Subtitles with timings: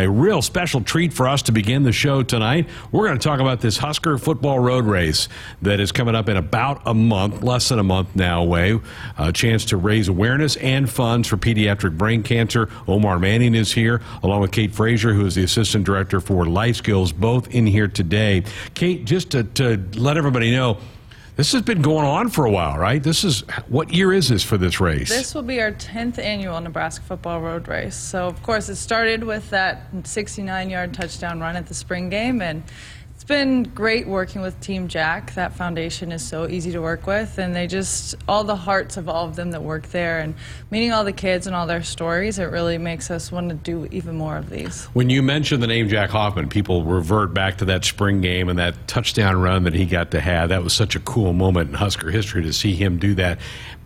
[0.00, 2.68] a real special treat for us to begin the show tonight.
[2.90, 5.28] We're going to talk about this Husker football road race
[5.60, 8.80] that is coming up in about a month, less than a month now away.
[9.18, 12.70] A chance to raise awareness and funds for pediatric brain cancer.
[12.88, 16.76] Omar Manning is here, along with Kate Frazier, who is the assistant director for Life
[16.76, 18.44] Skills, both in here today.
[18.72, 20.78] Kate, just to, to let everybody know,
[21.40, 23.02] this has been going on for a while, right?
[23.02, 25.08] This is what year is this for this race?
[25.08, 27.96] This will be our 10th annual Nebraska Football Road Race.
[27.96, 32.42] So, of course, it started with that 69 yard touchdown run at the spring game,
[32.42, 32.62] and
[33.30, 35.34] been great working with Team Jack.
[35.34, 39.08] That foundation is so easy to work with, and they just, all the hearts of
[39.08, 40.34] all of them that work there, and
[40.72, 43.86] meeting all the kids and all their stories, it really makes us want to do
[43.92, 44.86] even more of these.
[44.86, 48.58] When you mention the name Jack Hoffman, people revert back to that spring game and
[48.58, 50.48] that touchdown run that he got to have.
[50.48, 53.38] That was such a cool moment in Husker history to see him do that.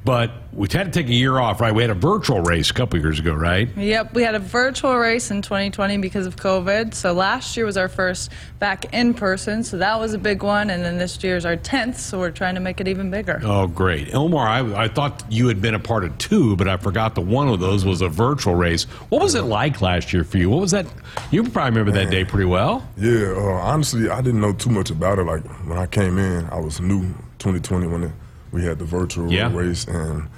[0.04, 1.74] But we had to take a year off, right?
[1.74, 3.74] We had a virtual race a couple years ago, right?
[3.74, 6.92] Yep, we had a virtual race in 2020 because of COVID.
[6.92, 10.68] So last year was our first back in person, so that was a big one.
[10.68, 13.40] And then this year is our 10th, so we're trying to make it even bigger.
[13.42, 14.14] Oh, great.
[14.14, 17.22] Omar, I, I thought you had been a part of two, but I forgot that
[17.22, 18.84] one of those was a virtual race.
[19.08, 20.50] What was it like last year for you?
[20.50, 20.86] What was that?
[21.30, 22.86] You probably remember that day pretty well.
[22.98, 25.24] Yeah, uh, honestly, I didn't know too much about it.
[25.24, 27.00] Like when I came in, I was new
[27.38, 28.12] 2020 when it,
[28.54, 29.52] we had the virtual Yeah.
[29.52, 30.28] race, and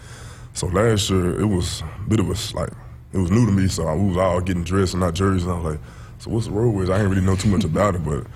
[0.54, 2.70] so last year it was a bit of a like
[3.12, 3.68] it was new to me.
[3.68, 5.80] So I was all getting dressed in our jerseys, and I was like,
[6.18, 8.26] "So what's the road race?" I didn't really know too much about it, but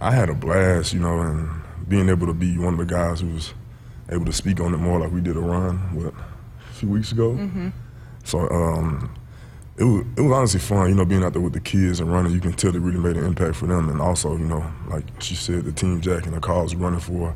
[0.00, 1.48] I had a blast, you know, and
[1.88, 3.54] being able to be one of the guys who was
[4.10, 6.12] able to speak on it more, like we did a run what
[6.70, 7.34] a few weeks ago.
[8.24, 9.10] So um,
[9.78, 12.12] it was it was honestly fun, you know, being out there with the kids and
[12.12, 12.32] running.
[12.32, 15.04] You can tell it really made an impact for them, and also, you know, like
[15.20, 17.34] she said, the team Jack and the cause running for,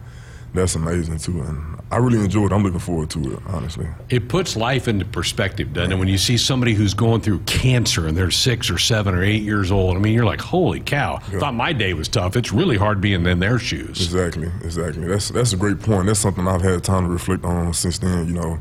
[0.57, 1.41] that's amazing too.
[1.41, 2.51] And I really enjoyed.
[2.51, 2.55] it.
[2.55, 3.87] I'm looking forward to it, honestly.
[4.09, 5.97] It puts life into perspective, doesn't it?
[5.97, 9.43] When you see somebody who's going through cancer and they're six or seven or eight
[9.43, 11.21] years old, I mean, you're like, holy cow.
[11.31, 11.39] Yeah.
[11.39, 12.35] Thought my day was tough.
[12.37, 14.01] It's really hard being in their shoes.
[14.01, 15.07] Exactly, exactly.
[15.07, 16.07] That's that's a great point.
[16.07, 18.27] That's something I've had time to reflect on since then.
[18.27, 18.61] You know,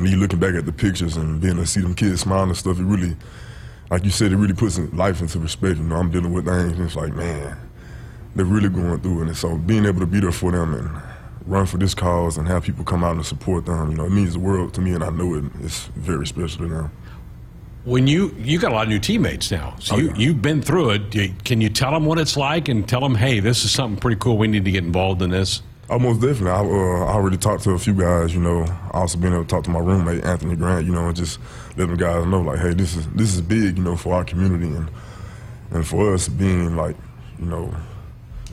[0.00, 2.56] you looking back at the pictures and being able to see them kids smiling and
[2.58, 3.14] stuff, it really,
[3.90, 5.78] like you said, it really puts life into perspective.
[5.78, 7.56] You know, I'm dealing with things, and it's like, man,
[8.34, 9.26] they're really going through it.
[9.28, 10.90] And so being able to be there for them and
[11.46, 14.10] run for this cause and have people come out and support them, you know, it
[14.10, 15.44] means the world to me, and I know it.
[15.62, 16.90] It's very special to them.
[17.84, 20.14] When you you got a lot of new teammates now, so Oh, you yeah.
[20.16, 21.14] you've been through it.
[21.14, 24.00] You- Can you tell them what it's like and tell them, hey, this is something
[24.00, 24.36] pretty cool.
[24.38, 25.62] We need to get involved in this.
[25.88, 26.50] Oh, most definitely.
[26.50, 28.64] I, uh, I already talked to a few guys, you know.
[28.92, 31.38] I also been able to talk to my roommate Anthony Grant, you know, and just
[31.76, 34.24] let them guys know, like, hey, this is this is big, you know, for our
[34.24, 34.90] community and
[35.70, 36.96] and for us being like,
[37.38, 37.72] you know,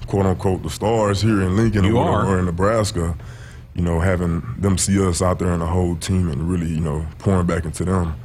[0.08, 3.16] quote unquote the stars here in Lincoln or, or in Nebraska,
[3.76, 6.80] you know, having them see us out there and the whole team and really, you
[6.80, 8.16] know, pouring back into them,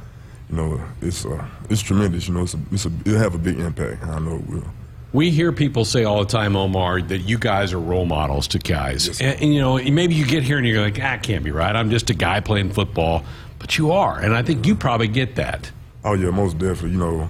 [0.49, 2.27] you know, it's uh, it's tremendous.
[2.27, 4.03] You know, it's a, it's a it'll have a big impact.
[4.03, 4.67] I know it will.
[5.11, 8.59] We hear people say all the time, Omar, that you guys are role models to
[8.59, 9.07] guys.
[9.07, 9.21] Yes.
[9.21, 11.75] and, and, you know, maybe you get here and you're like, ah, can't be right.
[11.75, 13.23] I'm just a guy playing football.
[13.57, 14.19] But you are.
[14.19, 15.71] And I think you probably get that.
[16.03, 16.91] Oh yeah, most definitely.
[16.91, 17.29] You know,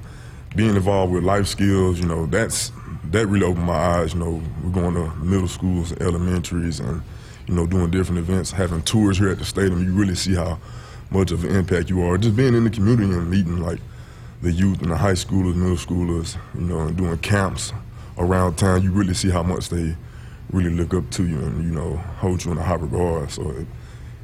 [0.55, 2.71] being involved with life skills, you know, that's
[3.11, 4.13] that really opened my eyes.
[4.13, 7.01] You know, we're going to middle schools, and elementaries, and
[7.47, 9.83] you know, doing different events, having tours here at the stadium.
[9.83, 10.59] You really see how
[11.11, 12.17] much of an impact you are.
[12.17, 13.79] Just being in the community and meeting like
[14.41, 17.73] the youth and the high schoolers, middle schoolers, you know, and doing camps
[18.17, 18.83] around town.
[18.83, 19.95] You really see how much they
[20.51, 23.31] really look up to you and you know hold you in a high regard.
[23.31, 23.67] So it,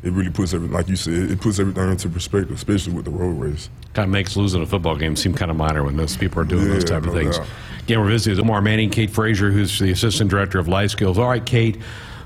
[0.03, 3.11] it really puts every, like you said, it puts everything into perspective, especially with the
[3.11, 3.69] road race.
[3.93, 6.45] Kind of makes losing a football game seem kind of minor when those people are
[6.45, 7.37] doing those Yeah, type of things.
[7.37, 7.47] doubt.
[7.83, 11.17] Again, we're visiting Omar Manning, Kate Frazier, who's the assistant director of Life Skills.
[11.17, 11.77] All right, Kate,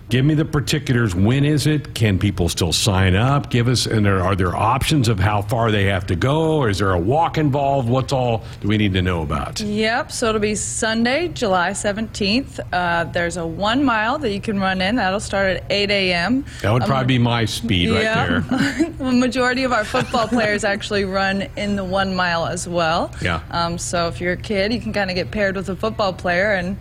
[0.10, 1.16] give me the particulars.
[1.16, 1.94] When is it?
[1.94, 3.50] Can people still sign up?
[3.50, 6.58] Give us, and there, are there options of how far they have to go?
[6.58, 7.88] Or is there a walk involved?
[7.88, 9.62] What's all do we need to know about?
[9.62, 12.60] Yep, so it'll be Sunday, July 17th.
[12.74, 14.96] Uh, there's a one mile that you can run in.
[14.96, 16.46] That'll start at 8 a.m.
[16.62, 18.40] That would probably be my speed right there.
[18.98, 23.14] the majority of our football players actually run in the one mile as well.
[23.22, 23.42] Yeah.
[23.52, 26.14] Um, so if you're a kid, you can kind of get paired with a football
[26.14, 26.78] player and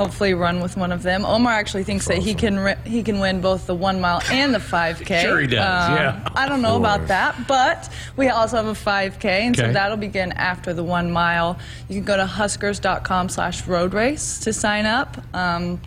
[0.00, 1.26] hopefully run with one of them.
[1.26, 4.54] Omar actually thinks that he can ri- he can win both the one mile and
[4.54, 5.20] the 5K.
[5.20, 6.26] Sure he does, yeah.
[6.34, 9.68] I don't know about that, but we also have a 5K, and Okay.
[9.68, 11.58] so that'll begin after the one mile.
[11.90, 15.18] You can go to huskers.com/slash road race to sign up.
[15.34, 15.80] Um,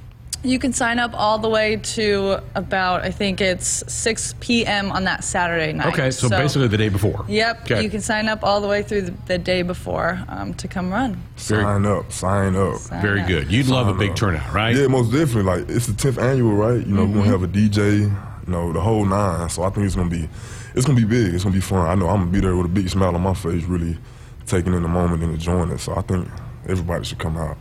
[0.44, 4.92] you can sign up all the way to about I think it's 6 p.m.
[4.92, 5.94] on that Saturday night.
[5.94, 7.24] Okay, so, basically the day before.
[7.28, 7.82] Yep, Okay.
[7.84, 10.92] you can sign up all the way through the, the day before um, to come
[10.92, 11.22] run.
[11.38, 12.76] Very- Sign up, sign up.
[12.78, 13.28] Sign Very up.
[13.28, 13.52] good.
[13.52, 14.16] You'd love a big up.
[14.18, 14.76] turnout, right?
[14.76, 15.44] Yeah, most definitely.
[15.44, 16.86] Like it's the tenth annual, right?
[16.86, 18.12] You know, we're gonna have a DJ, you
[18.52, 19.48] know, the whole nine.
[19.50, 20.28] So I think it's gonna be,
[20.76, 21.34] it's gonna be big.
[21.34, 21.88] It's gonna be fun.
[21.88, 23.98] I know I'm gonna be there with a big smile on my face, really
[24.46, 25.80] taking in the moment and enjoying it.
[25.80, 26.28] So I think
[26.68, 27.58] everybody should come out.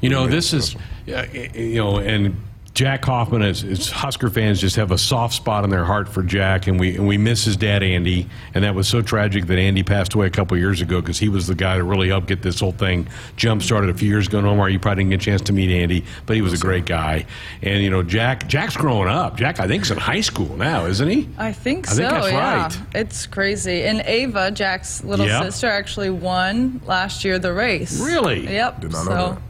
[0.00, 0.76] You know, this is,
[1.08, 2.36] uh, you know, and
[2.74, 6.22] Jack Hoffman, as, as Husker fans, just have a soft spot in their heart for
[6.22, 9.58] Jack, and we and we miss his dad, Andy, and that was so tragic that
[9.58, 12.26] Andy passed away a couple years ago because he was the guy that really helped
[12.26, 14.40] get this whole thing jump started a few years ago.
[14.40, 16.84] Omar, you probably didn't get a chance to meet Andy, but he was a great
[16.84, 17.24] guy,
[17.62, 19.38] and you know, Jack Jack's growing up.
[19.38, 21.30] Jack, I think, is in high school now, isn't he?
[21.38, 21.96] I think I so.
[21.96, 22.78] think that's yeah, right.
[22.94, 23.84] it's crazy.
[23.84, 25.44] And Ava, Jack's little Yep.
[25.44, 27.98] sister, actually won last year the race.
[27.98, 28.52] Really?
[28.52, 28.80] Yep.
[28.82, 29.42] Did not know that.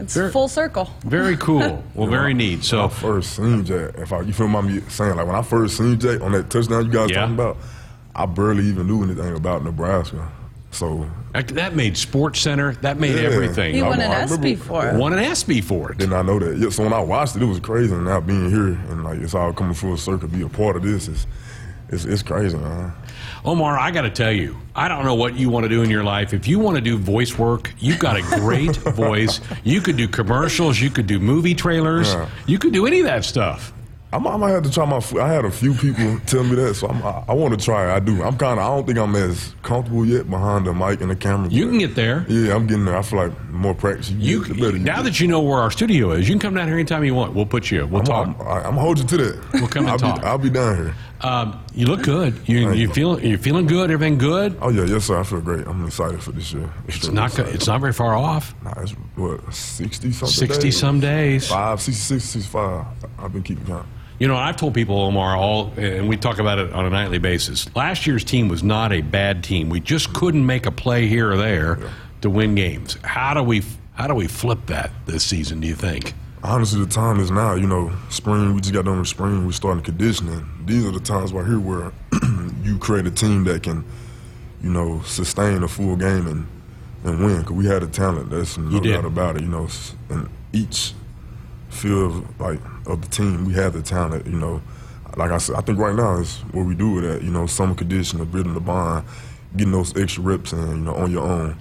[0.00, 0.88] It's Very- full circle.
[1.04, 1.84] Very cool.
[1.94, 2.50] Well, very neat.
[2.70, 5.42] When I So, first seen Jay, if I, you feel me saying, like when I
[5.42, 7.20] first seen Jay on that touchdown you guys Yeah.
[7.20, 7.56] talking about,
[8.14, 10.28] I barely even knew anything about Nebraska.
[10.72, 12.74] So that made Sports Center.
[12.82, 13.28] That made Yeah.
[13.28, 13.74] everything.
[13.74, 14.94] He I- won an I remember- ESPY for it.
[14.96, 15.98] Won an ESPY for it.
[15.98, 16.58] did not I know that.
[16.58, 17.92] Yeah, so when I watched it, it was crazy.
[17.92, 20.82] And now being here and like it's all coming full circle, be a part of
[20.82, 21.26] this is
[21.88, 22.92] it's, it's crazy, man.
[23.44, 25.90] Omar, I got to tell you, I don't know what you want to do in
[25.90, 26.34] your life.
[26.34, 29.40] If you want to do voice work, you've got a great voice.
[29.64, 32.28] You could do commercials, you could do movie trailers, Yeah.
[32.46, 33.72] you could do any of that stuff.
[34.12, 35.00] I might, I might have to try my.
[35.22, 37.88] I had a few people tell me that, so I'm, I, I want to try
[37.88, 37.94] it.
[37.94, 38.20] I do.
[38.24, 38.66] I'm kind of.
[38.66, 41.48] I don't think I'm as comfortable yet behind the mic and the camera.
[41.48, 42.26] You can get there.
[42.28, 42.96] Yeah, I'm getting there.
[42.96, 45.04] I feel like more practice you, You better you now get.
[45.04, 47.34] that you know where our studio is, you can come down here anytime you want.
[47.34, 47.86] We'll put you.
[47.86, 48.26] We'll I'm, talk.
[48.26, 49.52] I'm, I'm gonna hold you to that.
[49.54, 50.20] We'll come and I'll talk.
[50.22, 50.94] Be, I'll be down here.
[51.22, 52.48] Um, you look good.
[52.48, 52.92] You you you.
[52.92, 53.90] feeling you feeling good?
[53.90, 54.56] Everything good?
[54.60, 55.18] Oh yeah, yes sir.
[55.18, 55.66] I feel great.
[55.66, 56.70] I'm excited for this year.
[56.88, 58.54] It's not go- it's not very far off.
[58.62, 60.28] Nah, it's what sixty something.
[60.34, 60.78] 60 days?
[60.78, 61.48] some days.
[61.48, 62.86] Five, 66, 65.
[63.18, 63.86] I've been keeping count.
[64.18, 67.16] You know, I've told people, Omar, all, and we talk about it on a nightly
[67.16, 67.74] basis.
[67.74, 69.70] Last year's team was not a bad team.
[69.70, 71.78] We just couldn't make a play here or there
[72.20, 72.98] to win games.
[73.02, 73.62] How do we
[73.94, 75.60] how do we flip that this season?
[75.60, 76.14] Do you think?
[76.42, 77.54] Honestly, the time is now.
[77.54, 78.54] You know, spring.
[78.54, 79.44] We just got done with spring.
[79.44, 80.48] We're starting conditioning.
[80.64, 81.92] These are the times right here where
[82.62, 83.84] you create a team that can,
[84.62, 86.46] you know, sustain a full game and
[87.04, 87.42] and win.
[87.44, 88.30] Cause we had the talent.
[88.30, 88.92] That's no did.
[88.92, 89.42] doubt about it.
[89.42, 89.68] You know,
[90.08, 90.94] in each
[91.68, 94.26] field of, like of the team, we have the talent.
[94.26, 94.62] You know,
[95.16, 97.22] like I said, I think right now is what we do it at.
[97.22, 99.04] You know, summer conditioning, building the bond,
[99.56, 101.58] getting those extra reps and You know, on your own.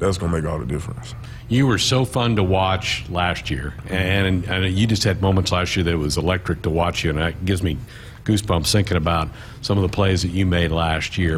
[0.00, 1.14] That's gonna make all the difference.
[1.48, 5.76] You were so fun to watch last year, and, and you just had moments last
[5.76, 7.76] year that it was electric to watch you, and it gives me
[8.24, 9.28] goosebumps thinking about
[9.60, 11.36] some of the plays that you made last year.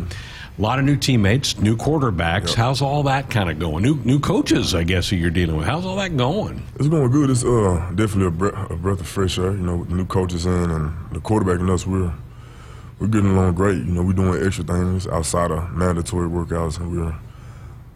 [0.59, 2.55] A lot of new teammates, new quarterbacks.
[2.55, 3.83] How's all that kind of going?
[3.83, 5.67] New new coaches, I guess, who you're dealing with.
[5.67, 6.63] How's all that going?
[6.77, 7.31] It's going good.
[7.31, 9.53] It's uh, definitely a breath, a breath of fresh air.
[9.53, 12.13] You know, with the new coaches in and the quarterback and us, we're
[13.01, 13.79] we're getting along great.
[13.79, 17.15] You know, we're doing extra things outside of mandatory workouts, and we're.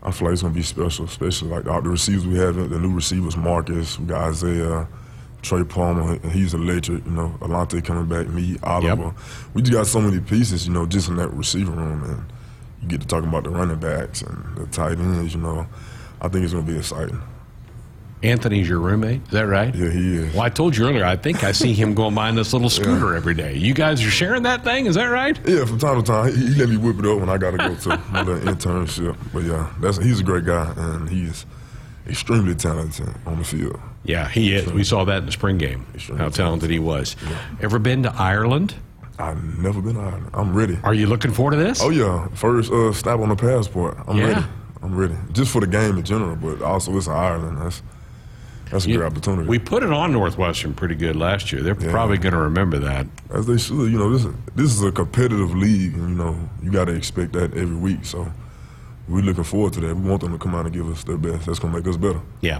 [0.07, 2.55] I feel like it's gonna be special, especially like all the receivers we have.
[2.55, 4.87] The new receivers, Marcus, we got Isaiah,
[5.43, 7.05] Trey Palmer, he's electric.
[7.05, 9.13] You know, Alante coming back, me, Oliver.
[9.53, 10.69] We just got so many pieces.
[10.69, 12.25] You know, just in that receiver room, and
[12.81, 15.35] you get to talking about the running backs and the tight ends.
[15.35, 15.67] You know,
[16.21, 17.21] I think it's gonna be exciting.
[18.23, 19.75] Anthony's your roommate, is that right?
[19.75, 20.33] Yeah, he is.
[20.35, 23.15] Well, I told you earlier, I think I see him going behind this little scooter
[23.15, 23.55] every day.
[23.57, 25.39] You guys are sharing that thing, is that right?
[25.47, 27.51] Yeah, from time to time, he, he let me whip it up when I got
[27.53, 29.17] to go to my little internship.
[29.33, 31.45] But yeah, that's he's a great guy, and he's
[32.09, 33.79] extremely talented on the field.
[34.05, 34.73] Yeah, he is.
[34.73, 36.17] We saw that in the spring game, Sure.
[36.17, 37.17] how talented he was.
[37.61, 38.75] Ever been to Ireland?
[39.19, 40.21] I've never been out.
[40.35, 40.79] I'm ready.
[40.85, 41.81] Are you looking forward to this?
[41.83, 43.99] Oh yeah, first uh, stop on the passport.
[44.07, 44.27] I'm Yeah.
[44.29, 44.47] ready.
[44.83, 45.17] I'm ready.
[45.33, 47.59] Just for the game in general, but also it's Ireland.
[47.59, 47.83] That's
[48.71, 49.49] that's a You- great opportunity.
[49.49, 51.63] We put it on Northwestern pretty good last year.
[51.63, 51.91] They're Yeah.
[51.91, 53.07] probably going to remember that.
[53.33, 53.91] As they should.
[53.93, 57.55] You know, this this is a competitive league, you know you got to expect that
[57.57, 58.05] every week.
[58.05, 58.27] So
[59.09, 59.97] we're looking forward to that.
[59.97, 61.47] We want them to come out and give us their best.
[61.47, 62.21] That's gonna make us better.
[62.41, 62.57] Yeah.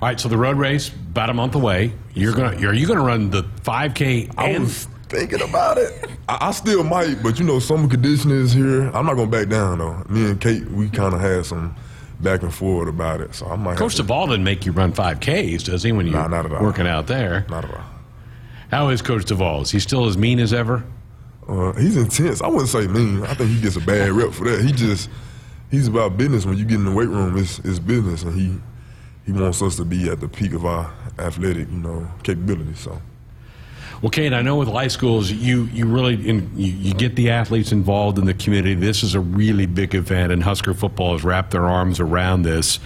[0.00, 0.18] All right.
[0.18, 1.92] So the road race about a month away.
[2.14, 2.56] You're gonna.
[2.66, 5.92] Are you gonna run the 5K I and was thinking about it.
[6.30, 8.90] I, I still might, but you know, summer conditioning is here.
[8.94, 10.02] I'm not gonna back down though.
[10.08, 11.74] Me and Kate, we kind of had some
[12.22, 13.76] back and forward about it, so I might.
[13.76, 15.92] Coach Duval didn't make you run 5Ks, does he?
[15.92, 16.62] When you're Nah, not at all.
[16.62, 17.44] working out there.
[17.50, 17.84] not at all.
[18.70, 19.62] How is Coach Duval?
[19.62, 20.84] Is he still as mean as ever?
[21.48, 22.40] Uh, he's intense.
[22.40, 23.22] I wouldn't say mean.
[23.24, 24.64] I think he gets a bad rep for that.
[24.64, 25.10] He just
[25.70, 26.46] he's about business.
[26.46, 28.58] When you get in the weight room, it's, it's business, and he
[29.26, 32.78] he wants us to be at the peak of our athletic, you know, capabilities.
[32.78, 33.00] So.
[34.02, 37.30] Well, Kate, I know with life skills, you you really in, you, you get the
[37.30, 38.74] athletes involved in the community.
[38.74, 42.80] This is a really big event, and Husker football has wrapped their arms around this.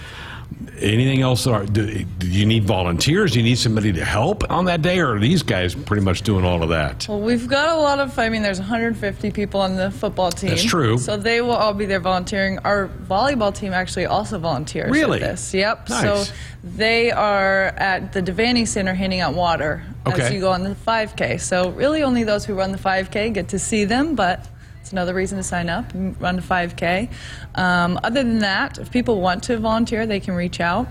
[0.79, 1.43] Anything else?
[1.45, 3.31] That are, do, do you need volunteers?
[3.31, 6.21] Do you need somebody to help on that day, or are these guys pretty much
[6.21, 7.07] doing all of that?
[7.09, 10.51] Well, we've got a lot of, I mean, there's 150 people on the football team.
[10.51, 10.99] That's true.
[10.99, 12.59] So they will all be there volunteering.
[12.59, 15.17] Our volleyball team actually also volunteers Really?
[15.19, 15.51] this.
[15.53, 15.89] Yep.
[15.89, 16.27] Nice.
[16.27, 20.21] So they are at the Devaney Center handing out water Okay.
[20.27, 21.39] as you go on the 5K.
[21.41, 24.47] So really only those who run the 5K get to see them, but
[24.87, 27.09] It's another reason to sign up and run the 5K.
[27.55, 30.87] Um, other than that, if people want to volunteer, they can reach out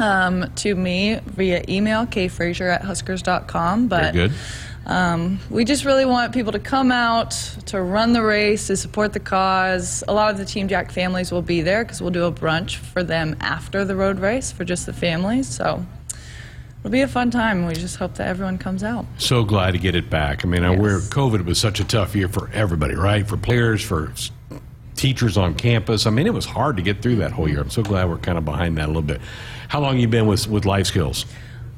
[0.00, 3.86] um, to me via email, kfrazier at huskers.com.
[3.86, 4.16] But
[4.84, 7.30] um, we just really want people to come out
[7.66, 10.02] to run the race, to support the cause.
[10.08, 12.78] A lot of the Team Jack families will be there because we'll do a brunch
[12.78, 15.46] for them after the road race for just the families.
[15.46, 15.86] So
[16.80, 17.66] it'll be a fun time.
[17.66, 19.06] We just hope that everyone comes out.
[19.18, 20.44] So glad to get it back.
[20.44, 23.26] I mean, I we're, COVID was such a tough year for everybody, right?
[23.26, 24.12] For players, for
[24.96, 26.06] teachers on campus.
[26.06, 27.60] I mean, it was hard to get through that whole year.
[27.60, 29.20] I'm so glad we're kind of behind that a little bit.
[29.68, 31.26] How long you been with with Life Skills?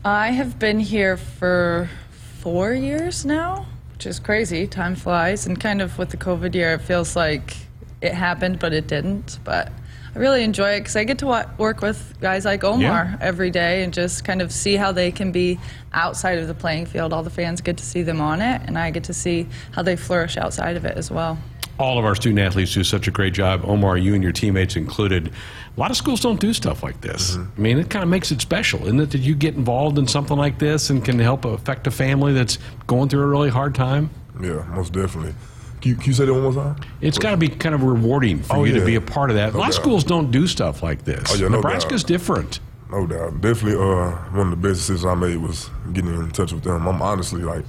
[0.05, 4.67] I have been here for four years now, which is crazy.
[4.67, 5.47] Time flies.
[5.47, 7.55] And kind of with the COVID year, it feels like
[8.01, 9.39] it happened, but it didn't.
[9.45, 9.71] But
[10.15, 13.17] I really enjoy it because I get to wa- work with guys like Omar Yeah.
[13.21, 15.59] every day and just kind of see how they can be
[15.95, 17.13] outside of the playing field.
[17.15, 19.83] All the fans get to see them on it, and I get to see how
[19.83, 21.39] they flourish outside of it as well.
[21.79, 23.63] All of our student athletes do such a great job.
[23.65, 25.33] Omar, you and your teammates included.
[25.75, 27.33] A lot of schools don't do stuff like this.
[27.33, 27.51] Mm-hmm.
[27.57, 29.11] I mean, it kind of makes it special, isn't it?
[29.13, 32.59] That you get involved in something like this and can help affect a family that's
[32.87, 34.11] going through a really hard time.
[34.41, 35.35] Yeah, most definitely.
[35.83, 36.77] Can you, can you say that one more time?
[37.01, 39.37] It's got to be kind of rewarding for Oh, you to be a part of
[39.37, 39.51] that.
[39.51, 41.25] a No lot of schools don't do stuff like this.
[41.31, 42.09] Oh, yeah, no Nebraska's doubt.
[42.09, 42.61] different.
[42.91, 43.41] No doubt.
[43.41, 46.87] Definitely uh, one of the best decisions I made was getting in touch with them.
[46.87, 47.65] I'm honestly like,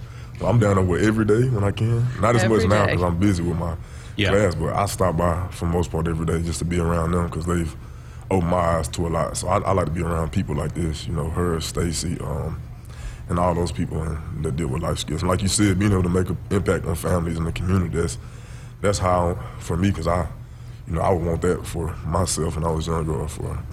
[0.45, 2.05] I'm down there with every day when I can.
[2.21, 3.75] Not as Every much now because I'm busy with my
[4.15, 4.29] Yeah.
[4.29, 7.11] class, but I stop by for the most part every day just to be around
[7.13, 7.75] them because they've
[8.29, 9.37] opened my eyes to a lot.
[9.37, 12.59] So I, I like to be around people like this, you know, her, Stacy, um,
[13.29, 14.03] and all those people
[14.41, 15.21] that deal with life skills.
[15.21, 17.97] And like you said, being able to make an impact on families and the community,
[17.97, 18.17] that's,
[18.81, 20.27] that's how, for me, because I,
[20.87, 23.63] you know, I would want that for myself when I was younger or for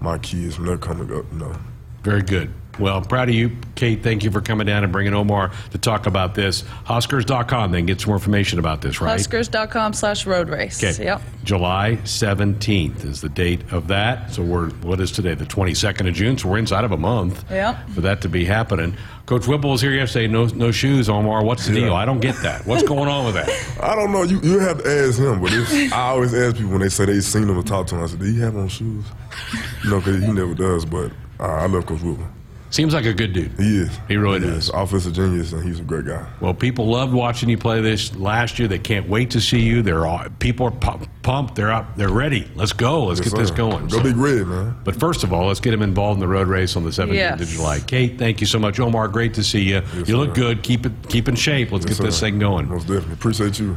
[0.00, 1.56] my kids when they're coming up, you know.
[2.02, 2.52] Very good.
[2.80, 4.02] Well, I'm proud of you, Kate.
[4.02, 6.62] Thank you for coming down and bringing Omar to talk about this.
[6.84, 9.12] Huskers.com, then get some more information about this, right?
[9.12, 10.82] Huskers.com slash road race.
[10.82, 11.04] Okay.
[11.04, 11.22] Yep.
[11.44, 14.32] July 17th is the date of that.
[14.32, 15.34] So we're, what is today?
[15.34, 16.36] The 22nd of June.
[16.38, 17.90] So we're inside of a month Yep.
[17.90, 18.96] for that to be happening.
[19.26, 20.26] Coach Whipple was here yesterday.
[20.26, 21.44] No, no shoes, Omar.
[21.44, 21.80] What's the Yeah.
[21.86, 21.94] deal?
[21.94, 22.66] I don't get that.
[22.66, 23.48] What's going on with that?
[23.82, 24.22] I don't know.
[24.24, 27.04] You you have to ask him, but if, I always ask people when they say
[27.04, 28.02] they've seen him or talked to him.
[28.02, 29.04] I said, "Do you have on shoes?"
[29.84, 30.84] You know, because he never does.
[30.84, 32.26] But uh, I love Coach Whipple.
[32.70, 33.50] Seems like a good dude.
[33.58, 33.90] He is.
[34.06, 34.64] He really he does.
[34.64, 34.70] Is.
[34.70, 36.24] Offensive genius, and he's a great guy.
[36.40, 38.68] Well, people loved watching you play this last year.
[38.68, 39.82] They can't wait to see you.
[39.82, 41.56] They're all, people are pu- pumped.
[41.56, 41.96] They're up.
[41.96, 42.48] They're ready.
[42.54, 43.06] Let's go.
[43.06, 43.88] Let's Yes, get this going.
[43.88, 44.76] Go So- big red, man.
[44.84, 47.40] But first of all, let's get him involved in the road race on the 17th
[47.40, 47.80] of July.
[47.80, 48.78] Kate, thank you so much.
[48.78, 49.82] Omar, great to see you.
[50.06, 50.42] you look sir.
[50.42, 50.62] good.
[50.62, 51.72] Keep it keep in shape.
[51.72, 52.68] Let's Yes, get this thing going.
[52.68, 53.14] Most definitely.
[53.14, 53.76] Appreciate you.